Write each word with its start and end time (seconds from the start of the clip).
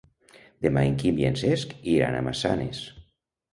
Demà 0.65 0.83
en 0.91 0.95
Quim 1.03 1.19
i 1.21 1.27
en 1.29 1.37
Cesc 1.43 1.77
iran 1.99 2.19
a 2.19 2.25
Massanes. 2.31 2.83